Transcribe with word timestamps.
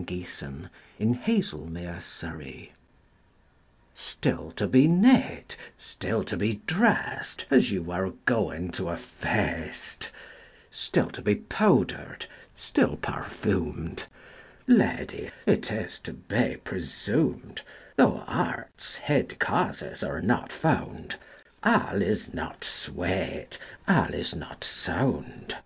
Simplex 0.00 1.28
Munditiis 1.28 2.68
STILL 3.92 4.52
to 4.52 4.66
be 4.68 4.88
neat, 4.88 5.56
still 5.76 6.24
to 6.24 6.36
be 6.38 6.54
drest, 6.66 7.44
As 7.50 7.70
you 7.70 7.82
were 7.82 8.12
going 8.24 8.70
to 8.70 8.88
a 8.88 8.96
feast; 8.96 10.08
Still 10.70 11.10
to 11.10 11.20
be 11.20 11.34
powder'd, 11.34 12.24
still 12.54 12.96
perfumed: 12.96 14.06
Lady, 14.66 15.28
it 15.44 15.70
is 15.70 15.98
to 15.98 16.14
be 16.14 16.56
presumed, 16.64 17.60
Though 17.96 18.24
art's 18.26 18.94
hid 18.96 19.38
causes 19.38 20.02
are 20.02 20.22
not 20.22 20.50
found, 20.50 21.18
5 21.62 21.92
All 21.92 22.00
is 22.00 22.32
not 22.32 22.64
sweet, 22.64 23.58
all 23.86 24.14
is 24.14 24.34
not 24.34 24.64
sound. 24.64 25.58